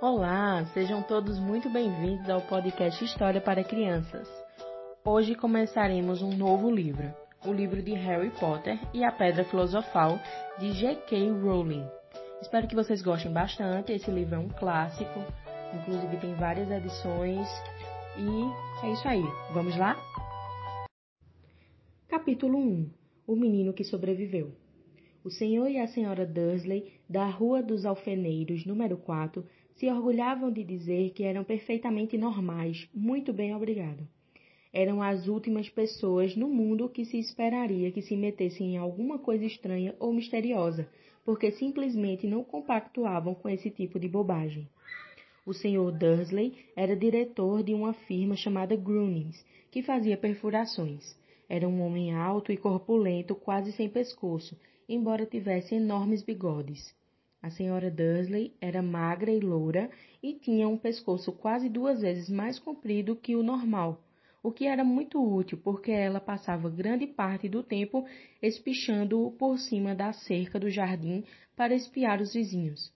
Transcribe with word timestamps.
Olá, 0.00 0.64
sejam 0.74 1.02
todos 1.02 1.38
muito 1.38 1.70
bem-vindos 1.70 2.28
ao 2.28 2.40
podcast 2.42 3.02
História 3.02 3.40
para 3.40 3.64
Crianças. 3.64 4.28
Hoje 5.04 5.34
começaremos 5.34 6.20
um 6.20 6.36
novo 6.36 6.70
livro, 6.70 7.14
o 7.46 7.52
livro 7.52 7.80
de 7.80 7.92
Harry 7.92 8.30
Potter 8.38 8.78
e 8.92 9.04
a 9.04 9.12
Pedra 9.12 9.44
Filosofal 9.44 10.18
de 10.58 10.72
J.K. 10.72 11.30
Rowling. 11.30 11.86
Espero 12.42 12.66
que 12.66 12.74
vocês 12.74 13.00
gostem 13.02 13.32
bastante. 13.32 13.92
Esse 13.92 14.10
livro 14.10 14.34
é 14.34 14.38
um 14.38 14.48
clássico, 14.48 15.20
inclusive 15.72 16.16
tem 16.18 16.34
várias 16.34 16.70
edições. 16.70 17.48
E 18.18 18.86
é 18.86 18.92
isso 18.92 19.08
aí. 19.08 19.24
Vamos 19.52 19.76
lá? 19.76 19.96
Capítulo 22.08 22.58
1 22.58 22.90
O 23.28 23.36
menino 23.36 23.72
que 23.72 23.84
sobreviveu. 23.84 24.52
O 25.24 25.30
senhor 25.30 25.70
e 25.70 25.78
a 25.78 25.86
senhora 25.86 26.26
Dursley, 26.26 27.00
da 27.08 27.24
Rua 27.24 27.62
dos 27.62 27.86
Alfeneiros, 27.86 28.66
número 28.66 28.98
4, 28.98 29.42
se 29.74 29.88
orgulhavam 29.90 30.52
de 30.52 30.62
dizer 30.62 31.10
que 31.10 31.24
eram 31.24 31.42
perfeitamente 31.42 32.16
normais, 32.16 32.88
muito 32.94 33.32
bem 33.32 33.54
obrigado. 33.54 34.06
Eram 34.72 35.02
as 35.02 35.28
últimas 35.28 35.68
pessoas 35.68 36.36
no 36.36 36.48
mundo 36.48 36.88
que 36.88 37.04
se 37.04 37.18
esperaria 37.18 37.92
que 37.92 38.02
se 38.02 38.16
metessem 38.16 38.74
em 38.74 38.76
alguma 38.76 39.18
coisa 39.18 39.44
estranha 39.44 39.94
ou 39.98 40.12
misteriosa, 40.12 40.88
porque 41.24 41.50
simplesmente 41.52 42.26
não 42.26 42.44
compactuavam 42.44 43.34
com 43.34 43.48
esse 43.48 43.70
tipo 43.70 43.98
de 43.98 44.08
bobagem. 44.08 44.68
O 45.46 45.52
Sr. 45.52 45.92
Dursley 45.92 46.54
era 46.74 46.96
diretor 46.96 47.62
de 47.62 47.74
uma 47.74 47.92
firma 47.92 48.34
chamada 48.36 48.74
Grunings, 48.76 49.44
que 49.70 49.82
fazia 49.82 50.16
perfurações. 50.16 51.16
Era 51.48 51.68
um 51.68 51.82
homem 51.82 52.14
alto 52.14 52.50
e 52.50 52.56
corpulento, 52.56 53.34
quase 53.34 53.72
sem 53.72 53.88
pescoço, 53.88 54.56
embora 54.88 55.26
tivesse 55.26 55.74
enormes 55.74 56.22
bigodes. 56.22 56.94
A 57.44 57.50
senhora 57.50 57.90
Dursley 57.90 58.54
era 58.58 58.80
magra 58.80 59.30
e 59.30 59.38
loura 59.38 59.90
e 60.22 60.32
tinha 60.32 60.66
um 60.66 60.78
pescoço 60.78 61.30
quase 61.30 61.68
duas 61.68 62.00
vezes 62.00 62.30
mais 62.30 62.58
comprido 62.58 63.14
que 63.14 63.36
o 63.36 63.42
normal, 63.42 64.02
o 64.42 64.50
que 64.50 64.64
era 64.64 64.82
muito 64.82 65.22
útil 65.22 65.60
porque 65.62 65.90
ela 65.90 66.18
passava 66.18 66.70
grande 66.70 67.06
parte 67.06 67.46
do 67.46 67.62
tempo 67.62 68.06
espichando 68.40 69.34
por 69.38 69.58
cima 69.58 69.94
da 69.94 70.10
cerca 70.10 70.58
do 70.58 70.70
jardim 70.70 71.22
para 71.54 71.74
espiar 71.74 72.22
os 72.22 72.32
vizinhos. 72.32 72.90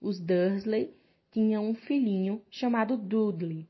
Os 0.00 0.18
Dursley 0.18 0.94
tinham 1.30 1.68
um 1.68 1.74
filhinho 1.74 2.40
chamado 2.48 2.96
Dudley, 2.96 3.68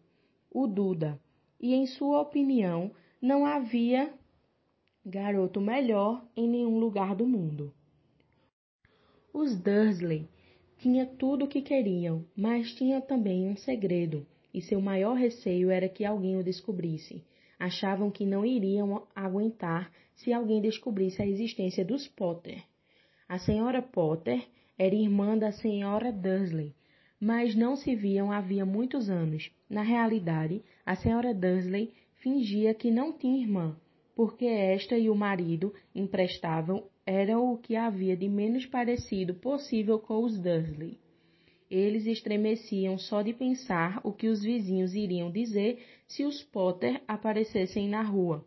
o 0.49 0.69
Duda, 0.69 1.21
e 1.61 1.75
em 1.75 1.87
sua 1.87 2.21
opinião 2.21 2.93
não 3.21 3.45
havia 3.45 4.15
garoto 5.05 5.61
melhor 5.61 6.25
em 6.37 6.49
nenhum 6.49 6.79
lugar 6.79 7.17
do 7.17 7.27
mundo. 7.27 7.75
Os 9.33 9.57
Dursley 9.57 10.29
tinham 10.79 11.07
tudo 11.17 11.45
o 11.45 11.49
que 11.49 11.63
queriam, 11.63 12.25
mas 12.37 12.75
tinham 12.75 13.01
também 13.01 13.47
um 13.47 13.57
segredo, 13.57 14.27
e 14.53 14.61
seu 14.61 14.81
maior 14.81 15.15
receio 15.15 15.71
era 15.71 15.89
que 15.89 16.05
alguém 16.05 16.37
o 16.37 16.43
descobrisse. 16.43 17.25
Achavam 17.59 18.11
que 18.11 18.27
não 18.27 18.45
iriam 18.45 19.07
aguentar 19.15 19.93
se 20.17 20.33
alguém 20.33 20.61
descobrisse 20.61 21.23
a 21.23 21.27
existência 21.27 21.85
dos 21.85 22.09
Potter. 22.09 22.65
A 23.29 23.39
senhora 23.39 23.81
Potter 23.81 24.45
era 24.77 24.95
irmã 24.95 25.39
da 25.39 25.53
senhora 25.53 26.11
Dursley, 26.11 26.75
mas 27.21 27.55
não 27.55 27.77
se 27.77 27.95
viam 27.95 28.33
havia 28.33 28.67
muitos 28.67 29.09
anos. 29.09 29.51
Na 29.69 29.83
realidade, 29.83 30.61
a 30.85 30.97
senhora 30.97 31.33
Dursley 31.33 31.93
fingia 32.15 32.75
que 32.75 32.91
não 32.91 33.13
tinha 33.13 33.41
irmã, 33.41 33.77
porque 34.17 34.47
esta 34.47 34.99
e 34.99 35.09
o 35.09 35.15
marido 35.15 35.73
emprestavam 35.95 36.90
era 37.07 37.39
o 37.39 37.57
que 37.57 37.77
havia 37.77 38.17
de 38.17 38.29
menos 38.29 38.67
parecido 38.67 39.35
possível 39.35 39.99
com 39.99 40.23
os 40.23 40.39
Dursley. 40.39 40.99
Eles 41.71 42.07
estremeciam 42.07 42.99
só 42.99 43.23
de 43.23 43.33
pensar 43.33 44.01
o 44.03 44.13
que 44.13 44.29
os 44.29 44.43
vizinhos 44.43 44.95
iriam 44.95 45.31
dizer 45.31 45.85
se 46.07 46.25
os 46.25 46.43
Potter 46.43 47.01
aparecessem 47.07 47.89
na 47.89 48.03
rua. 48.03 48.45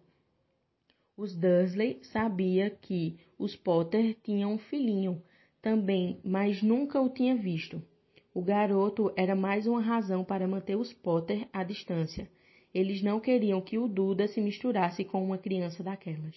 Os 1.15 1.35
Dursley 1.35 1.99
sabia 2.03 2.69
que 2.69 3.17
os 3.37 3.55
Potter 3.55 4.17
tinham 4.23 4.53
um 4.53 4.57
filhinho 4.57 5.21
também, 5.61 6.19
mas 6.23 6.61
nunca 6.61 6.99
o 6.99 7.09
tinha 7.09 7.35
visto. 7.35 7.81
O 8.33 8.41
garoto 8.41 9.13
era 9.15 9.35
mais 9.35 9.67
uma 9.67 9.81
razão 9.81 10.23
para 10.23 10.47
manter 10.47 10.75
os 10.75 10.91
Potter 10.91 11.47
à 11.53 11.63
distância. 11.63 12.29
Eles 12.73 13.01
não 13.01 13.19
queriam 13.19 13.61
que 13.61 13.77
o 13.77 13.87
Duda 13.87 14.27
se 14.27 14.41
misturasse 14.41 15.03
com 15.05 15.23
uma 15.23 15.37
criança 15.37 15.83
daquelas. 15.83 16.35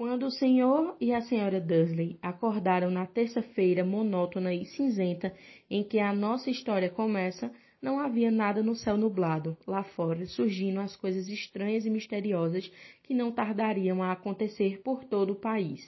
Quando 0.00 0.24
o 0.24 0.30
senhor 0.30 0.96
e 0.98 1.12
a 1.12 1.20
senhora 1.20 1.60
Dursley 1.60 2.18
acordaram 2.22 2.90
na 2.90 3.04
terça-feira 3.04 3.84
monótona 3.84 4.54
e 4.54 4.64
cinzenta 4.64 5.30
em 5.68 5.84
que 5.84 5.98
a 5.98 6.10
nossa 6.10 6.48
história 6.48 6.88
começa, 6.88 7.52
não 7.82 8.00
havia 8.00 8.30
nada 8.30 8.62
no 8.62 8.74
céu 8.74 8.96
nublado, 8.96 9.58
lá 9.66 9.84
fora, 9.84 10.24
surgindo 10.24 10.80
as 10.80 10.96
coisas 10.96 11.28
estranhas 11.28 11.84
e 11.84 11.90
misteriosas 11.90 12.72
que 13.02 13.12
não 13.12 13.30
tardariam 13.30 14.02
a 14.02 14.12
acontecer 14.12 14.80
por 14.82 15.04
todo 15.04 15.34
o 15.34 15.38
país. 15.38 15.86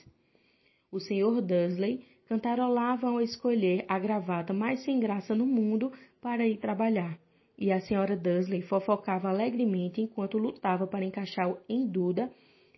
O 0.90 1.00
senhor 1.00 1.40
Dursley 1.40 2.04
cantarolava 2.28 3.08
ao 3.08 3.18
escolher 3.18 3.86
a 3.88 3.98
gravata 3.98 4.52
mais 4.52 4.84
sem 4.84 5.00
graça 5.00 5.34
no 5.34 5.46
mundo 5.46 5.90
para 6.20 6.46
ir 6.46 6.58
trabalhar, 6.58 7.18
e 7.56 7.72
a 7.72 7.80
senhora 7.80 8.14
Dursley 8.14 8.60
fofocava 8.60 9.30
alegremente 9.30 10.02
enquanto 10.02 10.36
lutava 10.36 10.86
para 10.86 11.02
encaixar 11.02 11.56
em 11.66 11.86
Duda 11.86 12.30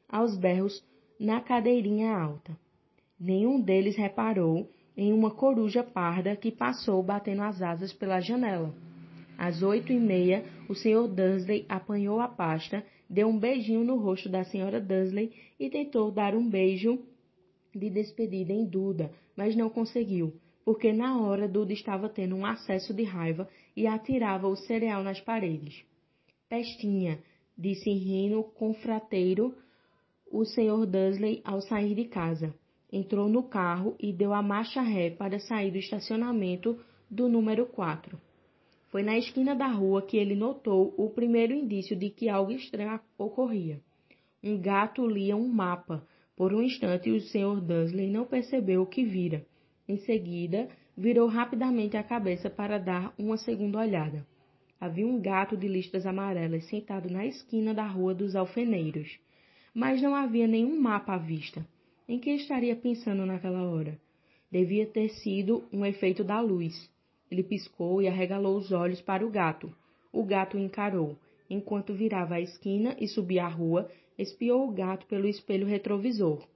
aos 0.08 0.36
berros 0.36 0.80
na 1.24 1.40
cadeirinha 1.40 2.16
alta. 2.16 2.56
Nenhum 3.18 3.60
deles 3.60 3.96
reparou 3.96 4.70
em 4.96 5.12
uma 5.12 5.30
coruja 5.30 5.82
parda 5.82 6.36
que 6.36 6.52
passou 6.52 7.02
batendo 7.02 7.42
as 7.42 7.60
asas 7.62 7.92
pela 7.92 8.20
janela. 8.20 8.74
Às 9.36 9.62
oito 9.62 9.92
e 9.92 9.98
meia, 9.98 10.44
o 10.68 10.74
Sr. 10.74 11.08
Dursley 11.08 11.66
apanhou 11.68 12.20
a 12.20 12.28
pasta, 12.28 12.84
deu 13.10 13.28
um 13.28 13.38
beijinho 13.38 13.82
no 13.82 13.96
rosto 13.96 14.28
da 14.28 14.42
Sra. 14.42 14.80
Dursley 14.80 15.32
e 15.58 15.68
tentou 15.68 16.10
dar 16.10 16.34
um 16.34 16.48
beijo 16.48 17.00
de 17.74 17.90
despedida 17.90 18.52
em 18.52 18.64
Duda, 18.64 19.10
mas 19.36 19.56
não 19.56 19.68
conseguiu, 19.68 20.34
porque 20.64 20.92
na 20.92 21.20
hora 21.20 21.48
Duda 21.48 21.72
estava 21.72 22.08
tendo 22.08 22.36
um 22.36 22.46
acesso 22.46 22.94
de 22.94 23.02
raiva 23.02 23.48
e 23.76 23.86
atirava 23.86 24.46
o 24.46 24.54
cereal 24.54 25.02
nas 25.02 25.20
paredes. 25.20 25.84
Pestinha, 26.48 27.18
disse 27.58 27.90
rindo 27.90 28.44
confrateiro 28.44 29.54
o 30.34 30.44
Sr. 30.44 30.84
Dursley 30.84 31.40
ao 31.44 31.60
sair 31.60 31.94
de 31.94 32.06
casa. 32.06 32.52
Entrou 32.92 33.28
no 33.28 33.44
carro 33.44 33.94
e 34.00 34.12
deu 34.12 34.34
a 34.34 34.42
marcha 34.42 34.82
ré 34.82 35.08
para 35.08 35.38
sair 35.38 35.70
do 35.70 35.78
estacionamento 35.78 36.76
do 37.08 37.28
número 37.28 37.66
4. 37.66 38.20
Foi 38.90 39.04
na 39.04 39.16
esquina 39.16 39.54
da 39.54 39.68
rua 39.68 40.02
que 40.02 40.16
ele 40.16 40.34
notou 40.34 40.92
o 40.96 41.08
primeiro 41.08 41.52
indício 41.52 41.94
de 41.94 42.10
que 42.10 42.28
algo 42.28 42.50
estranho 42.50 42.98
ocorria. 43.16 43.80
Um 44.42 44.60
gato 44.60 45.06
lia 45.06 45.36
um 45.36 45.46
mapa. 45.46 46.04
Por 46.36 46.52
um 46.52 46.62
instante, 46.62 47.12
o 47.12 47.20
Sr. 47.20 47.60
Dursley 47.60 48.10
não 48.10 48.24
percebeu 48.24 48.82
o 48.82 48.86
que 48.86 49.04
vira. 49.04 49.46
Em 49.88 49.98
seguida, 49.98 50.68
virou 50.96 51.28
rapidamente 51.28 51.96
a 51.96 52.02
cabeça 52.02 52.50
para 52.50 52.78
dar 52.78 53.14
uma 53.16 53.36
segunda 53.36 53.78
olhada. 53.78 54.26
Havia 54.80 55.06
um 55.06 55.20
gato 55.20 55.56
de 55.56 55.68
listras 55.68 56.04
amarelas 56.04 56.64
sentado 56.64 57.08
na 57.08 57.24
esquina 57.24 57.72
da 57.72 57.86
rua 57.86 58.12
dos 58.12 58.34
alfeneiros 58.34 59.16
mas 59.74 60.00
não 60.00 60.14
havia 60.14 60.46
nenhum 60.46 60.80
mapa 60.80 61.14
à 61.14 61.18
vista. 61.18 61.66
Em 62.08 62.18
que 62.18 62.30
estaria 62.30 62.76
pensando 62.76 63.26
naquela 63.26 63.62
hora? 63.62 63.98
Devia 64.50 64.86
ter 64.86 65.08
sido 65.08 65.64
um 65.72 65.84
efeito 65.84 66.22
da 66.22 66.40
luz. 66.40 66.88
Ele 67.30 67.42
piscou 67.42 68.00
e 68.00 68.06
arregalou 68.06 68.56
os 68.56 68.70
olhos 68.70 69.00
para 69.02 69.26
o 69.26 69.30
gato. 69.30 69.74
O 70.12 70.22
gato 70.22 70.56
o 70.56 70.60
encarou. 70.60 71.18
Enquanto 71.50 71.92
virava 71.92 72.36
a 72.36 72.40
esquina 72.40 72.96
e 73.00 73.08
subia 73.08 73.44
a 73.44 73.48
rua, 73.48 73.90
espiou 74.16 74.68
o 74.68 74.72
gato 74.72 75.06
pelo 75.06 75.26
espelho 75.26 75.66
retrovisor. 75.66 76.46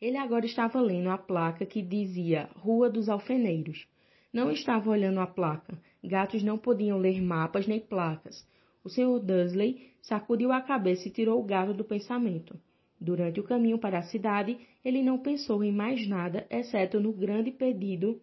Ele 0.00 0.18
agora 0.18 0.44
estava 0.44 0.80
lendo 0.82 1.08
a 1.08 1.16
placa 1.16 1.64
que 1.64 1.80
dizia 1.80 2.50
Rua 2.56 2.90
dos 2.90 3.08
Alfeneiros. 3.08 3.86
Não 4.30 4.50
estava 4.50 4.90
olhando 4.90 5.20
a 5.20 5.26
placa. 5.26 5.80
Gatos 6.02 6.42
não 6.42 6.58
podiam 6.58 6.98
ler 6.98 7.22
mapas 7.22 7.66
nem 7.66 7.80
placas. 7.80 8.46
O 8.84 8.90
Sr. 8.90 9.18
Dursley 9.18 9.92
sacudiu 10.02 10.52
a 10.52 10.60
cabeça 10.60 11.08
e 11.08 11.10
tirou 11.10 11.40
o 11.40 11.44
gato 11.44 11.72
do 11.72 11.82
pensamento. 11.82 12.54
Durante 13.00 13.40
o 13.40 13.42
caminho 13.42 13.78
para 13.78 13.98
a 13.98 14.02
cidade, 14.02 14.58
ele 14.84 15.02
não 15.02 15.18
pensou 15.18 15.64
em 15.64 15.72
mais 15.72 16.06
nada, 16.06 16.46
exceto 16.50 17.00
no 17.00 17.10
grande 17.10 17.50
pedido 17.50 18.20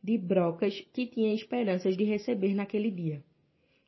de 0.00 0.16
brocas 0.16 0.80
que 0.92 1.04
tinha 1.04 1.34
esperanças 1.34 1.96
de 1.96 2.04
receber 2.04 2.54
naquele 2.54 2.92
dia. 2.92 3.24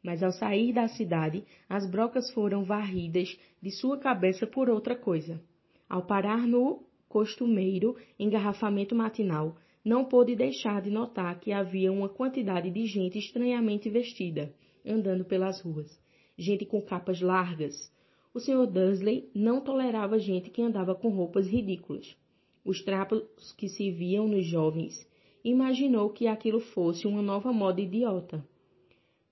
Mas 0.02 0.20
ao 0.20 0.32
sair 0.32 0.72
da 0.72 0.88
cidade, 0.88 1.44
as 1.68 1.88
brocas 1.88 2.28
foram 2.32 2.64
varridas 2.64 3.38
de 3.62 3.70
sua 3.70 3.96
cabeça 3.96 4.48
por 4.48 4.68
outra 4.68 4.96
coisa. 4.96 5.40
Ao 5.88 6.02
parar 6.02 6.44
no 6.44 6.82
costumeiro 7.08 7.96
engarrafamento 8.18 8.96
matinal, 8.96 9.56
não 9.84 10.04
pôde 10.04 10.34
deixar 10.34 10.82
de 10.82 10.90
notar 10.90 11.38
que 11.38 11.52
havia 11.52 11.92
uma 11.92 12.08
quantidade 12.08 12.68
de 12.68 12.84
gente 12.86 13.16
estranhamente 13.16 13.88
vestida, 13.88 14.52
andando 14.84 15.24
pelas 15.24 15.60
ruas 15.60 16.04
gente 16.36 16.64
com 16.64 16.80
capas 16.82 17.20
largas. 17.20 17.92
O 18.34 18.40
Sr. 18.40 18.66
Dursley 18.66 19.30
não 19.34 19.60
tolerava 19.60 20.18
gente 20.18 20.50
que 20.50 20.60
andava 20.60 20.94
com 20.94 21.08
roupas 21.08 21.46
ridículas. 21.46 22.16
Os 22.64 22.82
trapos 22.82 23.52
que 23.56 23.68
se 23.68 23.90
viam 23.90 24.28
nos 24.28 24.44
jovens 24.44 25.06
imaginou 25.44 26.10
que 26.10 26.26
aquilo 26.26 26.60
fosse 26.60 27.06
uma 27.06 27.22
nova 27.22 27.52
moda 27.52 27.80
idiota. 27.80 28.44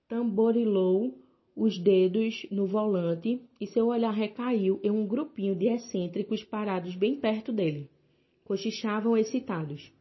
Tamborilou 0.07 1.13
os 1.55 1.77
dedos 1.77 2.45
no 2.51 2.65
volante 2.65 3.41
e 3.61 3.67
seu 3.67 3.87
olhar 3.87 4.11
recaiu 4.11 4.79
em 4.83 4.91
um 4.91 5.05
grupinho 5.05 5.55
de 5.55 5.67
excêntricos 5.67 6.43
parados 6.43 6.95
bem 6.95 7.15
perto 7.15 7.51
dele. 7.53 7.89
Cochichavam 8.43 9.17
excitados. 9.17 9.91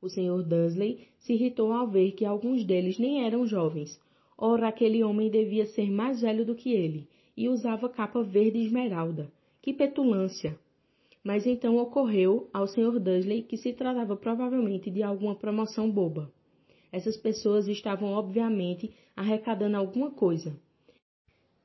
O 0.00 0.08
Sr. 0.08 0.42
Dursley 0.42 1.08
se 1.18 1.34
irritou 1.34 1.72
ao 1.72 1.88
ver 1.88 2.12
que 2.12 2.24
alguns 2.24 2.64
deles 2.64 2.98
nem 2.98 3.24
eram 3.24 3.46
jovens. 3.46 4.00
Ora, 4.36 4.68
aquele 4.68 5.02
homem 5.04 5.30
devia 5.30 5.66
ser 5.66 5.90
mais 5.90 6.20
velho 6.20 6.44
do 6.44 6.54
que 6.54 6.72
ele 6.72 7.08
e 7.36 7.48
usava 7.48 7.88
capa 7.88 8.22
verde 8.22 8.58
esmeralda. 8.58 9.32
Que 9.60 9.72
petulância! 9.72 10.58
Mas 11.22 11.46
então 11.46 11.76
ocorreu 11.76 12.48
ao 12.52 12.66
Sr. 12.66 12.98
Dursley 12.98 13.42
que 13.42 13.56
se 13.56 13.72
tratava 13.72 14.16
provavelmente 14.16 14.90
de 14.90 15.02
alguma 15.02 15.36
promoção 15.36 15.90
boba. 15.90 16.32
Essas 16.90 17.16
pessoas 17.16 17.68
estavam 17.68 18.12
obviamente 18.12 18.90
arrecadando 19.16 19.76
alguma 19.76 20.10
coisa. 20.10 20.54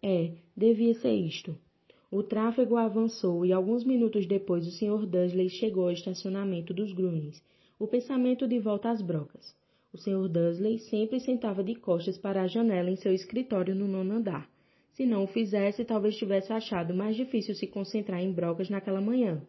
É, 0.02 0.31
devia 0.56 0.94
ser 0.94 1.14
isto. 1.14 1.58
O 2.10 2.24
tráfego 2.24 2.78
avançou 2.78 3.46
e 3.46 3.52
alguns 3.52 3.84
minutos 3.84 4.25
depois 4.25 4.66
o 4.66 4.72
Sr. 4.72 5.06
Dursley 5.06 5.50
chegou 5.50 5.86
ao 5.86 5.92
estacionamento 5.92 6.74
dos 6.74 6.94
Grunings, 6.94 7.44
o 7.78 7.88
pensamento 7.88 8.48
de 8.48 8.60
volta 8.60 8.90
às 8.90 9.02
brocas. 9.02 9.54
O 9.94 9.98
Sr. 9.98 10.28
Dursley 10.28 10.80
sempre 10.80 11.19
sentava 11.19 11.63
de 11.63 11.75
costas 11.75 12.18
para 12.18 12.42
a 12.42 12.48
janela 12.48 12.89
em 12.89 12.95
seu 12.95 13.13
escritório 13.13 13.74
no 13.74 13.88
nono 13.88 14.16
andar. 14.16 14.50
Se 14.92 15.06
não 15.06 15.24
o 15.24 15.28
fizesse, 15.28 15.86
talvez 15.86 16.18
tivesse 16.18 16.51
achado 16.51 16.94
mais 16.94 17.16
difícil 17.16 17.56
se 17.56 17.68
concentrar 17.68 18.22
em 18.22 18.31
brocas 18.31 18.69
naquela 18.69 19.00
manhã. 19.00 19.42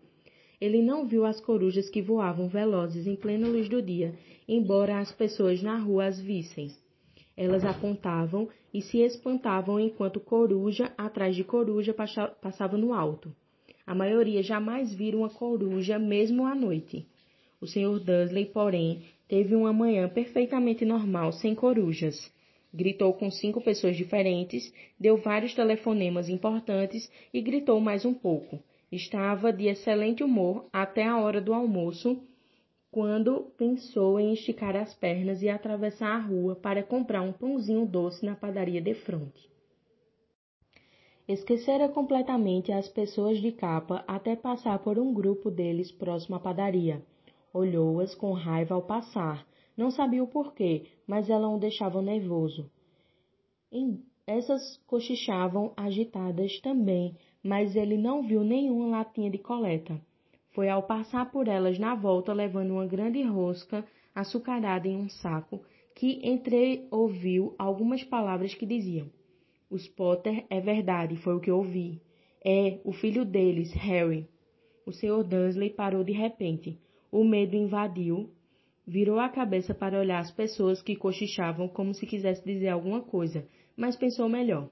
Ele 0.61 0.83
não 0.83 1.07
viu 1.07 1.25
as 1.25 1.41
corujas 1.41 1.89
que 1.89 2.03
voavam 2.03 2.49
velozes 2.49 3.07
em 3.07 3.17
plena 3.17 3.49
luz 3.49 3.69
do 3.69 3.81
dia, 3.81 4.15
embora 4.47 4.99
as 4.99 5.13
pessoas 5.13 5.63
na 5.63 5.79
rua 5.79 6.07
as 6.07 6.21
vissem. 6.21 6.71
Elas 7.37 7.65
apontavam 7.65 8.49
e 8.75 8.83
se 8.83 8.99
espantavam 8.99 9.79
enquanto 9.79 10.21
coruja 10.21 10.93
atrás 10.99 11.37
de 11.37 11.45
coruja 11.45 11.95
passava 11.95 12.77
no 12.77 12.93
alto. 12.93 13.35
A 13.87 13.95
maioria 13.95 14.43
jamais 14.43 14.93
viram 14.93 15.21
uma 15.21 15.31
coruja 15.31 15.99
mesmo 15.99 16.45
à 16.45 16.55
noite. 16.55 17.07
O 17.61 17.67
Sr. 17.67 18.01
Dursley, 18.01 18.47
porém, 18.47 19.03
teve 19.29 19.55
uma 19.55 19.73
manhã 19.73 20.09
perfeitamente 20.09 20.85
normal, 20.85 21.33
sem 21.33 21.55
corujas. 21.55 22.33
Gritou 22.73 23.13
com 23.13 23.31
cinco 23.31 23.61
pessoas 23.61 23.97
diferentes, 23.97 24.73
deu 24.99 25.17
vários 25.19 25.55
telefonemas 25.55 26.29
importantes 26.29 27.11
e 27.33 27.41
gritou 27.41 27.79
mais 27.81 28.05
um 28.05 28.15
pouco. 28.15 28.59
Estava 28.91 29.53
de 29.53 29.67
excelente 29.67 30.25
humor 30.25 30.67
até 30.73 31.05
a 31.05 31.19
hora 31.19 31.41
do 31.41 31.53
almoço, 31.53 32.23
quando 32.91 33.53
pensou 33.57 34.19
em 34.19 34.33
esticar 34.33 34.75
as 34.75 34.95
pernas 34.95 35.43
e 35.43 35.49
atravessar 35.49 36.17
a 36.17 36.19
rua 36.19 36.57
para 36.57 36.83
comprar 36.83 37.21
um 37.21 37.33
pãozinho 37.33 37.87
doce 37.87 38.25
na 38.25 38.35
padaria 38.35 38.81
de 38.81 38.95
fronte. 38.95 39.49
Esquecera 41.29 41.91
completamente 41.91 42.73
as 42.73 42.89
pessoas 42.89 43.39
de 43.39 43.53
capa 43.53 44.03
até 44.09 44.35
passar 44.35 44.79
por 44.79 44.99
um 44.99 45.13
grupo 45.13 45.51
deles 45.51 45.93
próximo 45.93 46.37
à 46.37 46.41
padaria. 46.41 47.03
Olhou-as 47.53 48.15
com 48.15 48.33
raiva 48.33 48.75
ao 48.75 48.83
passar. 48.83 49.47
Não 49.77 49.91
sabia 49.91 50.23
o 50.23 50.29
porquê, 50.29 50.87
mas 51.07 51.31
elas 51.31 51.51
o 51.51 51.59
deixavam 51.59 52.03
nervoso. 52.03 52.71
Essas 54.27 54.77
cochichavam 54.87 55.73
agitadas 55.77 56.61
também, 56.61 57.17
mas 57.43 57.75
ele 57.75 57.97
não 57.97 58.23
viu 58.23 58.45
nenhuma 58.45 58.99
latinha 58.99 59.31
de 59.31 59.39
coleta. 59.39 59.99
Foi 60.51 60.69
ao 60.69 60.83
passar 60.83 61.31
por 61.31 61.49
elas 61.49 61.79
na 61.79 61.95
volta, 61.95 62.33
levando 62.33 62.73
uma 62.73 62.87
grande 62.87 63.23
rosca 63.23 63.85
açucarada 64.15 64.89
em 64.89 64.97
um 64.97 65.09
saco, 65.09 65.63
que 65.95 66.21
entreouviu 66.23 67.55
algumas 67.59 68.05
palavras 68.05 68.55
que 68.55 68.67
diziam: 68.67 69.09
Os 69.71 69.89
Potter 69.89 70.45
é 70.51 70.61
verdade, 70.61 71.17
foi 71.17 71.35
o 71.35 71.41
que 71.41 71.51
ouvi. 71.51 72.01
É, 72.45 72.81
o 72.85 72.93
filho 72.93 73.25
deles, 73.25 73.73
Harry. 73.73 74.29
O 74.85 74.93
Sr. 74.93 75.23
Dursley 75.25 75.71
parou 75.71 76.05
de 76.05 76.13
repente. 76.13 76.79
O 77.11 77.25
medo 77.25 77.57
invadiu. 77.57 78.31
Virou 78.87 79.19
a 79.19 79.29
cabeça 79.29 79.75
para 79.75 79.99
olhar 79.99 80.19
as 80.19 80.31
pessoas 80.31 80.83
que 80.83 80.97
cochichavam 80.97 81.69
como 81.69 81.95
se 81.95 82.07
quisesse 82.07 82.45
dizer 82.45 82.69
alguma 82.69 83.03
coisa, 83.03 83.47
mas 83.77 83.97
pensou 83.97 84.29
melhor. 84.29 84.71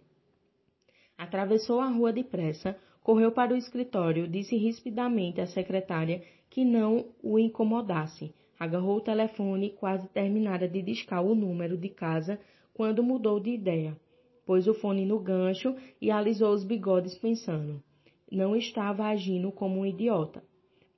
Atravessou 1.17 1.81
a 1.81 1.89
rua 1.89 2.13
depressa, 2.13 2.79
correu 3.03 3.33
para 3.33 3.55
o 3.55 3.57
escritório, 3.57 4.29
disse 4.29 4.57
rispidamente 4.57 5.41
à 5.41 5.47
secretária 5.47 6.23
que 6.51 6.65
não 6.65 7.07
o 7.23 7.39
incomodasse. 7.39 8.35
Agarrou 8.59 8.97
o 8.97 9.03
telefone 9.03 9.67
e 9.67 9.71
quase 9.71 10.09
terminara 10.09 10.69
de 10.69 10.83
discar 10.83 11.25
o 11.25 11.35
número 11.35 11.77
de 11.77 11.89
casa 11.89 12.39
quando 12.75 13.03
mudou 13.03 13.41
de 13.41 13.51
ideia. 13.51 13.99
Pôs 14.45 14.69
o 14.69 14.75
fone 14.75 15.05
no 15.05 15.19
gancho 15.19 15.75
e 16.01 16.11
alisou 16.11 16.53
os 16.53 16.65
bigodes 16.65 17.19
pensando. 17.19 17.83
Não 18.31 18.55
estava 18.55 19.07
agindo 19.07 19.51
como 19.51 19.81
um 19.81 19.87
idiota. 19.87 20.43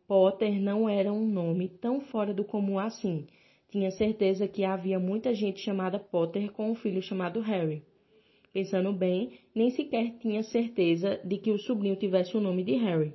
Potter 0.09 0.59
não 0.59 0.89
era 0.89 1.13
um 1.13 1.29
nome 1.29 1.69
tão 1.69 2.01
fora 2.01 2.33
do 2.33 2.43
comum 2.43 2.79
assim. 2.79 3.27
Tinha 3.69 3.91
certeza 3.91 4.49
que 4.49 4.65
havia 4.65 4.99
muita 4.99 5.35
gente 5.35 5.61
chamada 5.61 5.99
Potter 5.99 6.51
com 6.51 6.71
um 6.71 6.75
filho 6.75 7.03
chamado 7.03 7.41
Harry. 7.41 7.83
Pensando 8.51 8.91
bem, 8.91 9.39
nem 9.55 9.69
sequer 9.69 10.17
tinha 10.19 10.43
certeza 10.43 11.21
de 11.23 11.37
que 11.37 11.51
o 11.51 11.59
sobrinho 11.59 11.95
tivesse 11.95 12.35
o 12.35 12.41
nome 12.41 12.65
de 12.65 12.73
Harry. 12.77 13.13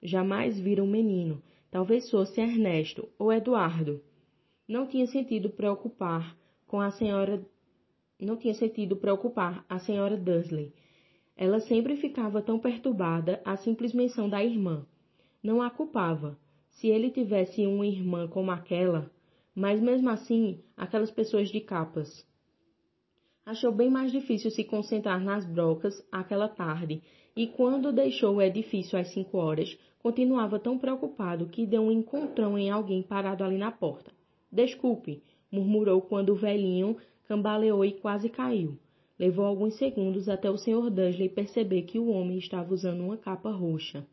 Jamais 0.00 0.60
vira 0.60 0.80
um 0.80 0.86
menino. 0.86 1.42
Talvez 1.72 2.08
fosse 2.08 2.40
Ernesto 2.40 3.08
ou 3.18 3.32
Eduardo. 3.32 4.00
Não 4.68 4.86
tinha 4.86 5.08
sentido 5.08 5.50
preocupar 5.50 6.38
com 6.68 6.80
a 6.80 6.92
senhora. 6.92 7.44
Não 8.20 8.36
tinha 8.36 8.54
sentido 8.54 8.94
preocupar 8.94 9.66
a 9.68 9.80
senhora 9.80 10.16
Dursley. 10.16 10.72
Ela 11.36 11.58
sempre 11.58 11.96
ficava 11.96 12.40
tão 12.40 12.60
perturbada 12.60 13.42
à 13.44 13.56
simples 13.56 13.92
menção 13.92 14.28
da 14.28 14.44
irmã. 14.44 14.86
Não 15.42 15.62
a 15.62 15.70
culpava. 15.70 16.38
Se 16.70 16.88
ele 16.88 17.10
tivesse 17.10 17.66
uma 17.66 17.86
irmã 17.86 18.28
como 18.28 18.50
aquela, 18.50 19.10
mas 19.54 19.80
mesmo 19.80 20.08
assim, 20.10 20.60
aquelas 20.76 21.10
pessoas 21.10 21.48
de 21.48 21.60
capas 21.60 22.26
achou 23.48 23.72
bem 23.72 23.88
mais 23.88 24.12
difícil 24.12 24.50
se 24.50 24.62
concentrar 24.62 25.18
nas 25.24 25.46
brocas 25.46 26.06
aquela 26.12 26.48
tarde, 26.48 27.00
e 27.34 27.46
quando 27.46 27.90
deixou 27.90 28.36
o 28.36 28.42
edifício 28.42 28.98
às 28.98 29.08
cinco 29.08 29.38
horas, 29.38 29.74
continuava 30.02 30.58
tão 30.58 30.78
preocupado 30.78 31.46
que 31.46 31.64
deu 31.64 31.80
um 31.80 31.90
encontrão 31.90 32.58
em 32.58 32.68
alguém 32.68 33.02
parado 33.02 33.42
ali 33.42 33.56
na 33.56 33.72
porta. 33.72 34.12
Desculpe, 34.52 35.22
murmurou 35.50 36.02
quando 36.02 36.30
o 36.30 36.36
velhinho 36.36 36.98
cambaleou 37.26 37.82
e 37.86 37.92
quase 37.92 38.28
caiu. 38.28 38.78
Levou 39.18 39.46
alguns 39.46 39.78
segundos 39.78 40.28
até 40.28 40.50
o 40.50 40.58
Sr. 40.58 40.90
Dursley 40.90 41.30
perceber 41.30 41.82
que 41.82 41.98
o 41.98 42.10
homem 42.10 42.36
estava 42.36 42.74
usando 42.74 43.02
uma 43.02 43.16
capa 43.16 43.50
roxa. 43.50 44.06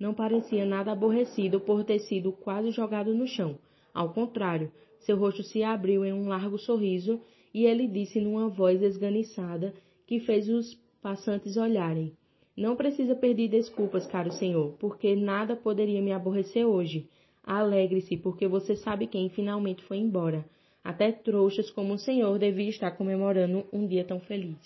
Não 0.00 0.14
parecia 0.14 0.64
nada 0.64 0.92
aborrecido 0.92 1.60
por 1.60 1.84
ter 1.84 1.98
sido 1.98 2.32
quase 2.32 2.70
jogado 2.70 3.14
no 3.14 3.26
chão. 3.26 3.58
Ao 3.92 4.14
contrário, 4.14 4.72
seu 5.00 5.14
rosto 5.18 5.42
se 5.42 5.62
abriu 5.62 6.06
em 6.06 6.12
um 6.12 6.26
largo 6.26 6.56
sorriso 6.56 7.20
e 7.52 7.66
ele 7.66 7.86
disse 7.86 8.18
numa 8.18 8.48
voz 8.48 8.80
esganiçada 8.80 9.74
que 10.06 10.18
fez 10.18 10.48
os 10.48 10.74
passantes 11.02 11.58
olharem. 11.58 12.14
Não 12.56 12.76
precisa 12.76 13.14
pedir 13.14 13.48
desculpas, 13.48 14.06
caro 14.06 14.32
senhor, 14.32 14.74
porque 14.78 15.14
nada 15.14 15.54
poderia 15.54 16.00
me 16.00 16.12
aborrecer 16.12 16.66
hoje. 16.66 17.06
Alegre-se, 17.44 18.16
porque 18.16 18.48
você 18.48 18.76
sabe 18.76 19.06
quem 19.06 19.28
finalmente 19.28 19.82
foi 19.84 19.98
embora. 19.98 20.44
Até 20.82 21.12
trouxas 21.12 21.70
como 21.70 21.94
o 21.94 21.98
senhor 21.98 22.38
devia 22.38 22.70
estar 22.70 22.92
comemorando 22.92 23.66
um 23.70 23.86
dia 23.86 24.04
tão 24.04 24.18
feliz. 24.18 24.58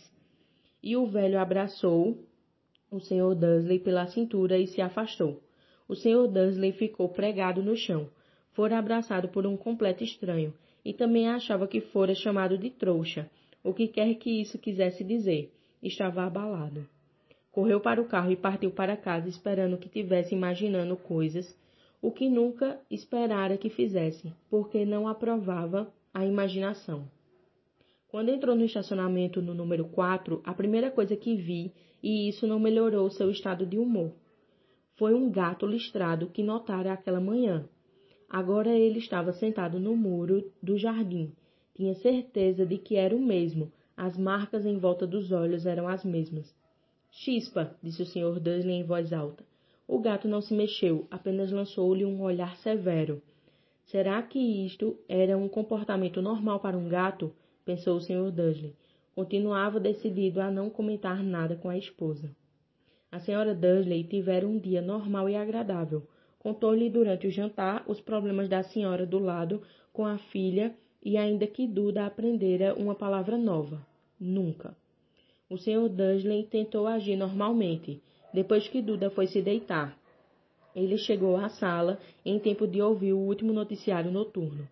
E 0.83 0.97
o 0.97 1.07
velho 1.07 1.41
abraçou 1.41 2.19
o 2.95 3.01
senhor 3.01 3.35
Dursley 3.35 3.81
pela 3.81 4.07
cintura 4.07 4.57
e 4.57 4.69
se 4.69 4.81
afastou. 4.81 5.43
O 5.89 5.97
senhor 5.97 6.29
Dursley 6.29 6.71
ficou 6.73 7.09
pregado 7.09 7.61
no 7.61 7.77
chão. 7.77 8.09
Fora 8.53 8.79
abraçado 8.79 9.29
por 9.29 9.47
um 9.47 9.57
completo 9.57 10.05
estranho, 10.05 10.55
e 10.85 10.93
também 10.93 11.29
achava 11.29 11.67
que 11.67 11.81
fora 11.81 12.15
chamado 12.15 12.57
de 12.57 12.71
trouxa, 12.71 13.29
o 13.65 13.75
que 13.75 13.89
quer 13.89 14.15
que 14.15 14.31
isso 14.31 14.59
quisesse 14.59 15.03
dizer. 15.03 15.53
Estava 15.83 16.23
abalado. 16.23 16.87
Correu 17.51 17.81
para 17.81 18.01
o 18.01 18.05
carro 18.05 18.31
e 18.31 18.37
partiu 18.37 18.71
para 18.71 18.97
casa 18.97 19.29
esperando 19.29 19.77
que 19.77 19.89
tivesse 19.89 20.33
imaginando 20.33 20.97
coisas, 20.97 21.53
o 22.01 22.13
que 22.13 22.29
nunca 22.29 22.81
esperara 22.89 23.57
que 23.57 23.71
fizesse, 23.71 24.33
porque 24.49 24.85
não 24.85 25.09
aprovava 25.09 25.93
a 26.13 26.25
imaginação. 26.25 27.09
Quando 28.09 28.29
entrou 28.29 28.55
no 28.55 28.65
estacionamento 28.65 29.43
no 29.43 29.53
número 29.53 29.87
4, 29.87 30.41
a 30.45 30.55
primeira 30.55 30.93
coisa 30.93 31.17
que 31.17 31.35
vi, 31.35 31.73
e 32.05 32.29
isso 32.29 32.47
não 32.47 32.61
melhorou 32.61 33.11
seu 33.11 33.31
estado 33.31 33.65
de 33.67 33.79
humor, 33.79 34.13
foi 34.97 35.15
um 35.15 35.31
gato 35.31 35.67
listrado 35.67 36.29
que 36.29 36.43
notara 36.43 36.93
aquela 36.93 37.21
manhã, 37.21 37.69
Agora 38.35 38.77
ele 38.77 38.99
estava 38.99 39.33
sentado 39.33 39.79
no 39.79 39.97
muro 39.97 40.51
do 40.61 40.77
jardim. 40.77 41.33
Tinha 41.73 41.95
certeza 41.95 42.67
de 42.67 42.79
que 42.79 42.97
era 42.97 43.15
o 43.15 43.21
mesmo. 43.21 43.71
As 43.97 44.19
marcas 44.19 44.67
em 44.67 44.77
volta 44.77 45.07
dos 45.07 45.31
olhos 45.31 45.67
eram 45.67 45.87
as 45.87 46.05
mesmas. 46.05 46.53
Chispa, 47.13 47.77
disse 47.81 48.03
o 48.03 48.07
Sr. 48.07 48.41
Dursley 48.41 48.75
em 48.75 48.83
voz 48.83 49.13
alta. 49.13 49.45
O 49.87 50.01
gato 50.01 50.27
não 50.27 50.41
se 50.41 50.53
mexeu, 50.53 51.07
apenas 51.13 51.53
lançou-lhe 51.53 52.05
um 52.05 52.23
olhar 52.23 52.57
severo. 52.57 53.23
Será 53.85 54.21
que 54.21 54.67
isto 54.67 54.99
era 55.09 55.39
um 55.39 55.49
comportamento 55.49 56.21
normal 56.21 56.59
para 56.59 56.77
um 56.77 56.89
gato? 56.89 57.33
pensou 57.65 57.99
o 57.99 58.01
Sr. 58.01 58.33
Dursley. 58.33 58.75
Continuava 59.15 59.79
decidido 59.79 60.41
a 60.41 60.51
não 60.51 60.69
comentar 60.69 61.23
nada 61.23 61.55
com 61.55 61.69
a 61.69 61.79
esposa. 61.79 62.35
A 63.13 63.21
senhora 63.21 63.55
Dursley 63.55 64.03
tivera 64.05 64.47
um 64.47 64.59
dia 64.59 64.83
normal 64.83 65.29
e 65.29 65.37
agradável. 65.37 66.03
Contou-lhe 66.41 66.91
durante 66.91 67.27
o 67.29 67.31
jantar 67.31 67.85
os 67.87 68.01
problemas 68.01 68.49
da 68.49 68.63
senhora 68.65 69.07
do 69.07 69.21
lado 69.21 69.63
com 69.93 70.05
a 70.05 70.19
filha 70.19 70.75
e 71.03 71.17
ainda 71.17 71.47
que 71.47 71.67
Duda 71.67 72.07
aprendera 72.07 72.75
uma 72.75 72.95
palavra 72.95 73.39
nova. 73.39 73.87
Nunca. 74.19 74.77
O 75.49 75.57
Sr. 75.57 75.89
Dursley 75.89 76.45
tentou 76.45 76.87
agir 76.87 77.17
normalmente, 77.17 78.03
depois 78.33 78.67
que 78.67 78.83
Duda 78.83 79.11
foi 79.11 79.29
se 79.29 79.41
deitar. 79.41 79.97
Ele 80.75 80.99
chegou 80.99 81.37
à 81.37 81.49
sala 81.49 82.01
em 82.25 82.39
tempo 82.41 82.67
de 82.67 82.83
ouvir 82.83 83.13
o 83.13 83.19
último 83.19 83.53
noticiário 83.53 84.11
noturno. 84.11 84.69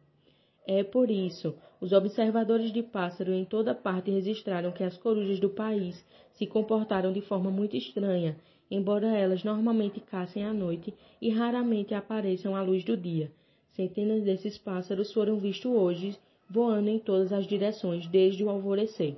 É 0.66 0.82
por 0.82 1.10
isso, 1.10 1.54
os 1.82 1.92
observadores 1.92 2.72
de 2.72 2.80
pássaro 2.80 3.32
em 3.32 3.44
toda 3.44 3.74
parte 3.74 4.08
registraram 4.08 4.70
que 4.70 4.84
as 4.84 4.96
corujas 4.96 5.40
do 5.40 5.50
país 5.50 6.00
se 6.32 6.46
comportaram 6.46 7.12
de 7.12 7.20
forma 7.20 7.50
muito 7.50 7.76
estranha, 7.76 8.36
embora 8.70 9.08
elas 9.08 9.42
normalmente 9.42 9.98
caçem 9.98 10.44
à 10.44 10.52
noite 10.54 10.94
e 11.20 11.28
raramente 11.28 11.92
apareçam 11.92 12.54
à 12.54 12.62
luz 12.62 12.84
do 12.84 12.96
dia. 12.96 13.32
Centenas 13.72 14.22
desses 14.22 14.56
pássaros 14.56 15.12
foram 15.12 15.38
vistos 15.40 15.72
hoje 15.72 16.16
voando 16.48 16.88
em 16.88 17.00
todas 17.00 17.32
as 17.32 17.48
direções 17.48 18.06
desde 18.06 18.44
o 18.44 18.48
alvorecer. 18.48 19.16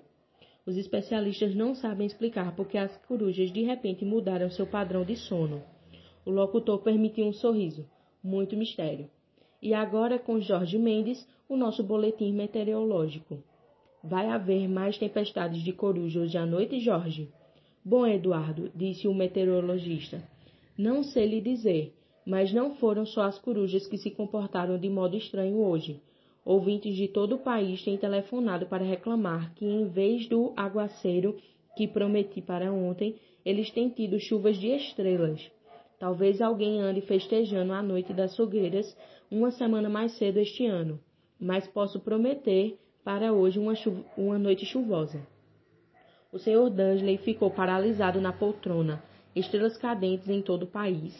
Os 0.65 0.79
especialistas 0.79 1.55
não 1.55 1.75
sabem 1.75 2.07
explicar 2.07 2.57
por 2.57 2.67
que 2.67 2.79
as 2.79 2.97
corujas 3.07 3.53
de 3.53 3.61
repente 3.61 4.07
mudaram 4.07 4.49
seu 4.49 4.67
padrão 4.67 5.05
de 5.05 5.17
sono. 5.17 5.63
O 6.25 6.31
locutor 6.31 6.79
permitiu 6.79 7.27
um 7.27 7.33
sorriso. 7.35 7.85
Muito 8.23 8.57
mistério. 8.57 9.11
E 9.65 9.73
agora 9.73 10.19
com 10.19 10.39
Jorge 10.39 10.77
Mendes, 10.77 11.27
o 11.49 11.57
nosso 11.57 11.83
boletim 11.83 12.35
meteorológico. 12.35 13.43
Vai 14.03 14.29
haver 14.29 14.69
mais 14.69 14.99
tempestades 14.99 15.63
de 15.63 15.73
coruja 15.73 16.21
hoje 16.21 16.37
à 16.37 16.45
noite, 16.45 16.81
Jorge? 16.81 17.31
Bom, 17.83 18.07
Eduardo, 18.07 18.71
disse 18.75 19.09
o 19.09 19.15
meteorologista. 19.15 20.23
Não 20.77 21.03
sei 21.03 21.27
lhe 21.27 21.41
dizer, 21.41 21.95
mas 22.27 22.53
não 22.53 22.75
foram 22.75 23.07
só 23.07 23.23
as 23.23 23.39
corujas 23.39 23.87
que 23.87 23.97
se 23.97 24.11
comportaram 24.11 24.79
de 24.79 24.91
modo 24.91 25.17
estranho 25.17 25.57
hoje. 25.57 25.99
Ouvintes 26.45 26.95
de 26.95 27.09
todo 27.09 27.37
o 27.37 27.43
país 27.43 27.83
têm 27.83 27.97
telefonado 27.97 28.67
para 28.67 28.85
reclamar 28.85 29.55
que, 29.55 29.65
em 29.65 29.87
vez 29.87 30.29
do 30.29 30.53
aguaceiro 30.55 31.39
que 31.75 31.89
prometi 31.89 32.43
para 32.43 32.71
ontem, 32.71 33.15
eles 33.43 33.71
têm 33.71 33.89
tido 33.89 34.21
chuvas 34.21 34.59
de 34.59 34.69
estrelas. 34.69 35.51
Talvez 35.99 36.43
alguém 36.43 36.83
ande 36.83 37.01
festejando 37.01 37.73
a 37.73 37.83
noite 37.83 38.13
das 38.13 38.37
fogueiras 38.37 38.95
uma 39.35 39.51
semana 39.51 39.89
mais 39.89 40.13
cedo 40.13 40.39
este 40.39 40.65
ano, 40.65 41.01
mas 41.41 41.67
posso 41.67 41.99
prometer 41.99 42.79
para 43.03 43.33
hoje 43.33 43.59
uma, 43.59 43.75
uma 44.17 44.39
noite 44.39 44.65
chuvosa. 44.65 45.27
O 46.33 46.39
Sr. 46.39 46.71
Dunsley 46.71 47.19
ficou 47.19 47.51
paralisado 47.51 48.21
na 48.21 48.33
poltrona, 48.33 49.03
estrelas 49.35 49.77
cadentes 49.77 50.29
em 50.29 50.41
todo 50.41 50.63
o 50.63 50.69
país, 50.69 51.13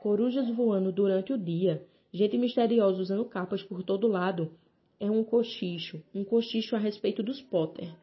corujas 0.00 0.48
voando 0.48 0.90
durante 0.90 1.30
o 1.30 1.38
dia, 1.38 1.86
gente 2.10 2.38
misteriosa 2.38 3.02
usando 3.02 3.26
capas 3.26 3.62
por 3.62 3.82
todo 3.82 4.08
lado. 4.08 4.50
É 4.98 5.10
um 5.10 5.22
cochicho, 5.22 6.02
um 6.14 6.24
cochicho 6.24 6.74
a 6.74 6.78
respeito 6.78 7.22
dos 7.22 7.40
Potter. 7.42 7.94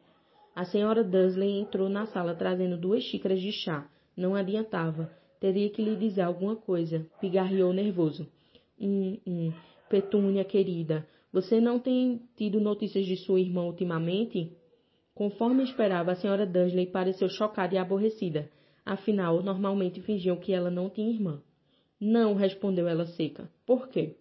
A 0.56 0.64
senhora 0.64 1.04
Dursley 1.04 1.60
entrou 1.60 1.90
na 1.90 2.06
sala 2.06 2.36
trazendo 2.36 2.78
duas 2.78 3.04
xícaras 3.04 3.42
de 3.42 3.52
chá. 3.52 3.90
Não 4.16 4.36
adiantava. 4.36 5.12
Teria 5.40 5.70
que 5.70 5.82
lhe 5.82 5.96
dizer 5.96 6.22
alguma 6.22 6.56
coisa. 6.56 7.06
Pigarreou 7.20 7.74
nervoso. 7.74 8.26
Hum, 8.80 9.18
hum. 9.26 9.54
Petúnia, 9.90 10.44
querida, 10.44 11.08
você 11.32 11.60
não 11.60 11.80
tem 11.80 12.22
tido 12.36 12.60
notícias 12.60 13.06
de 13.06 13.18
sua 13.18 13.40
irmã 13.40 13.64
ultimamente? 13.64 14.52
Conforme 15.14 15.64
esperava, 15.64 16.12
a 16.12 16.16
senhora 16.16 16.46
Dursley 16.46 16.88
pareceu 16.88 17.30
chocada 17.30 17.76
e 17.76 17.78
aborrecida. 17.78 18.50
Afinal, 18.86 19.42
normalmente 19.42 20.02
fingiam 20.02 20.38
que 20.38 20.52
ela 20.52 20.70
não 20.70 20.90
tinha 20.90 21.10
irmã. 21.10 21.42
Não, 22.00 22.34
respondeu 22.36 22.88
ela 22.88 23.06
seca. 23.06 23.50
Por 23.66 23.88
quê? 23.88 24.16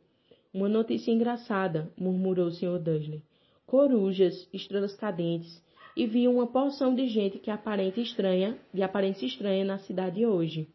Uma 0.53 0.69
notícia 0.69 1.11
engraçada, 1.11 1.93
murmurou 1.99 2.47
o 2.47 2.53
Sr. 2.53 2.79
Dursley. 2.79 3.23
Corujas, 3.67 4.49
estrelas 4.53 4.95
cadentes, 4.95 5.63
e 5.97 6.07
vi 6.07 6.29
uma 6.29 6.47
porção 6.47 6.95
de 6.95 7.09
gente 7.09 7.39
que 7.39 7.51
aparenta 7.51 8.01
estranha, 8.01 8.59
de 8.73 8.83
aparência 8.83 9.27
estranha 9.27 9.65
na 9.65 9.79
cidade 9.79 10.25
hoje. 10.25 10.69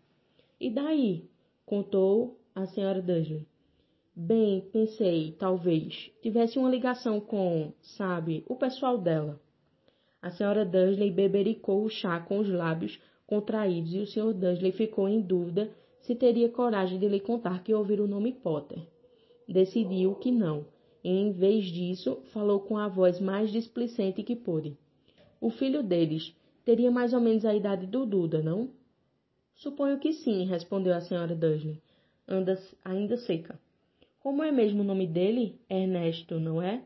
E 0.59 0.69
daí? 0.69 1.29
contou 1.65 2.39
a 2.55 2.65
senhora 2.65 3.01
Dursley. 3.01 3.45
Bem, 4.21 4.59
pensei, 4.73 5.33
talvez, 5.39 6.11
tivesse 6.21 6.59
uma 6.59 6.69
ligação 6.69 7.21
com, 7.21 7.71
sabe, 7.81 8.43
o 8.49 8.55
pessoal 8.57 8.97
dela. 8.97 9.39
A 10.21 10.29
senhora 10.29 10.65
Dursley 10.65 11.09
bebericou 11.09 11.85
o 11.85 11.89
chá 11.89 12.19
com 12.19 12.39
os 12.39 12.49
lábios 12.49 12.99
contraídos 13.25 13.95
e 13.95 13.99
o 13.99 14.05
Sr. 14.05 14.33
Dursley 14.33 14.73
ficou 14.73 15.07
em 15.07 15.21
dúvida 15.21 15.71
se 16.01 16.15
teria 16.15 16.49
coragem 16.49 16.99
de 16.99 17.07
lhe 17.07 17.21
contar 17.21 17.63
que 17.63 17.73
ouvira 17.73 18.03
o 18.03 18.07
nome 18.07 18.33
Potter. 18.33 18.85
Decidiu 19.47 20.13
que 20.15 20.31
não, 20.31 20.65
e 21.01 21.09
em 21.09 21.31
vez 21.31 21.67
disso 21.67 22.19
falou 22.33 22.59
com 22.59 22.77
a 22.77 22.89
voz 22.89 23.21
mais 23.21 23.49
displicente 23.49 24.21
que 24.21 24.35
pôde. 24.35 24.77
O 25.39 25.49
filho 25.49 25.81
deles 25.81 26.35
teria 26.65 26.91
mais 26.91 27.13
ou 27.13 27.21
menos 27.21 27.45
a 27.45 27.55
idade 27.55 27.87
do 27.87 28.05
Duda, 28.05 28.41
não? 28.41 28.69
Suponho 29.55 29.97
que 29.97 30.11
sim, 30.11 30.43
respondeu 30.43 30.93
a 30.93 30.99
senhora 30.99 31.33
Dursley, 31.33 31.81
anda 32.27 32.61
ainda 32.83 33.15
seca. 33.15 33.57
Como 34.29 34.43
é 34.43 34.51
mesmo 34.51 34.81
o 34.81 34.85
nome 34.85 35.07
dele? 35.07 35.59
Ernesto, 35.67 36.39
não 36.39 36.61
é? 36.61 36.83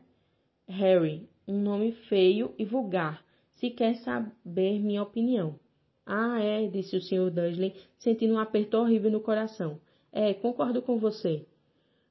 Harry, 0.66 1.28
um 1.46 1.60
nome 1.60 1.92
feio 1.92 2.54
e 2.58 2.64
vulgar, 2.64 3.22
se 3.52 3.68
quer 3.68 3.96
saber 3.96 4.80
minha 4.80 5.02
opinião. 5.02 5.60
Ah, 6.06 6.40
é, 6.40 6.66
disse 6.66 6.96
o 6.96 7.02
Sr. 7.02 7.30
Dursley, 7.30 7.74
sentindo 7.98 8.32
um 8.32 8.38
aperto 8.38 8.78
horrível 8.78 9.10
no 9.10 9.20
coração. 9.20 9.78
É, 10.10 10.32
concordo 10.32 10.80
com 10.80 10.96
você. 10.98 11.44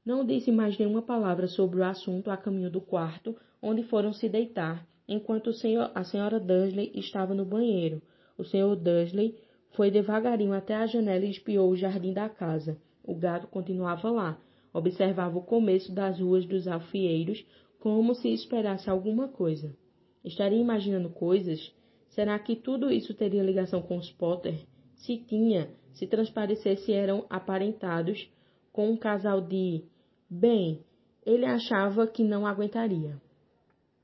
Não 0.05 0.23
disse 0.23 0.51
mais 0.51 0.77
nenhuma 0.77 1.01
palavra 1.01 1.47
sobre 1.47 1.79
o 1.79 1.83
assunto 1.83 2.29
a 2.29 2.37
caminho 2.37 2.69
do 2.69 2.79
quarto, 2.79 3.35
onde 3.59 3.81
foram 3.81 4.13
se 4.13 4.29
deitar, 4.29 4.87
enquanto 5.07 5.51
senhor, 5.51 5.89
a 5.95 6.03
senhora 6.03 6.39
Dursley 6.39 6.91
estava 6.93 7.33
no 7.33 7.43
banheiro. 7.43 8.03
O 8.37 8.43
Sr. 8.43 8.75
Dursley 8.75 9.35
foi 9.71 9.89
devagarinho 9.89 10.53
até 10.53 10.75
a 10.75 10.85
janela 10.85 11.25
e 11.25 11.31
espiou 11.31 11.71
o 11.71 11.75
jardim 11.75 12.13
da 12.13 12.29
casa. 12.29 12.77
O 13.03 13.15
gato 13.15 13.47
continuava 13.47 14.11
lá. 14.11 14.37
Observava 14.73 15.37
o 15.37 15.43
começo 15.43 15.93
das 15.93 16.19
ruas 16.19 16.45
dos 16.45 16.67
alfieiros, 16.67 17.45
como 17.79 18.15
se 18.15 18.29
esperasse 18.29 18.89
alguma 18.89 19.27
coisa. 19.27 19.75
Estaria 20.23 20.59
imaginando 20.59 21.09
coisas? 21.09 21.73
Será 22.09 22.37
que 22.39 22.55
tudo 22.55 22.91
isso 22.91 23.13
teria 23.13 23.43
ligação 23.43 23.81
com 23.81 23.97
os 23.97 24.11
Potter? 24.11 24.65
Se 24.95 25.17
tinha, 25.17 25.69
se 25.93 26.07
transparecesse 26.07 26.91
eram 26.91 27.25
aparentados 27.29 28.29
com 28.71 28.89
um 28.89 28.97
casal 28.97 29.41
de. 29.41 29.83
Bem, 30.29 30.83
ele 31.25 31.45
achava 31.45 32.07
que 32.07 32.23
não 32.23 32.47
aguentaria. 32.47 33.21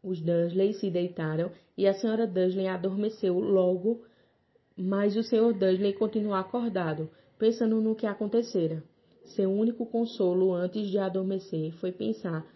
Os 0.03 0.21
Dursley 0.21 0.73
se 0.73 0.89
deitaram 0.89 1.51
e 1.77 1.87
a 1.87 1.93
senhora 1.93 2.27
Dursley 2.27 2.67
adormeceu 2.67 3.39
logo 3.39 4.03
mas 4.79 5.17
o 5.17 5.23
Sr. 5.23 5.53
Dudley 5.53 5.93
continuou 5.93 6.35
acordado, 6.35 7.09
pensando 7.37 7.81
no 7.81 7.95
que 7.95 8.07
acontecera. 8.07 8.81
Seu 9.29 9.51
único 9.51 9.85
consolo 9.85 10.53
antes 10.55 10.87
de 10.87 10.97
adormecer 10.97 11.71
foi 11.73 11.91
pensar 11.91 12.51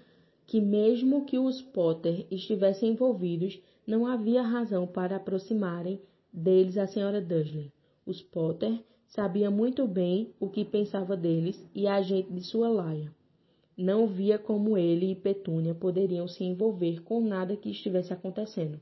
que, 0.48 0.60
mesmo 0.60 1.24
que 1.24 1.38
os 1.38 1.62
Potter 1.62 2.26
estivessem 2.32 2.94
envolvidos, 2.94 3.62
não 3.86 4.08
havia 4.08 4.42
razão 4.42 4.88
para 4.88 5.18
aproximarem 5.18 6.02
deles 6.34 6.76
a 6.80 6.86
Sra. 6.86 7.22
Dudley. 7.22 7.72
Os 8.08 8.24
Potter 8.24 8.84
sabia 9.06 9.52
muito 9.52 9.88
bem 9.88 10.34
o 10.40 10.50
que 10.50 10.66
pensava 10.66 11.16
deles 11.16 11.64
e 11.76 11.86
a 11.86 12.02
gente 12.02 12.34
de 12.34 12.42
sua 12.42 12.70
laia. 12.70 13.14
Não 13.78 14.08
via 14.08 14.40
como 14.40 14.76
ele 14.76 15.12
e 15.12 15.16
Petúnia 15.16 15.76
poderiam 15.76 16.28
se 16.28 16.44
envolver 16.44 17.04
com 17.04 17.22
nada 17.22 17.56
que 17.56 17.70
estivesse 17.70 18.12
acontecendo. 18.12 18.82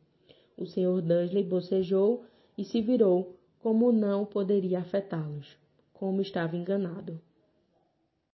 O 0.57 0.65
Sr. 0.65 1.01
Dudley 1.01 1.43
bocejou 1.43 2.23
e 2.57 2.63
se 2.63 2.81
virou, 2.81 3.35
como 3.59 3.91
não 3.91 4.25
poderia 4.25 4.79
afetá-los. 4.79 5.57
Como 5.91 6.21
estava 6.21 6.55
enganado. 6.55 7.19